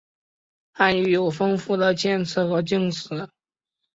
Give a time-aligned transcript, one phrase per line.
[0.71, 3.29] 汉语有丰富的谦辞和敬辞。